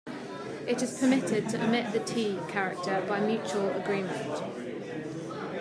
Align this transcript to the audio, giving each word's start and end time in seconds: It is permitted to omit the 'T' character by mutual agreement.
It 0.67 0.81
is 0.81 0.97
permitted 0.97 1.47
to 1.49 1.63
omit 1.63 1.93
the 1.93 1.99
'T' 1.99 2.39
character 2.49 3.05
by 3.07 3.19
mutual 3.19 3.69
agreement. 3.75 4.25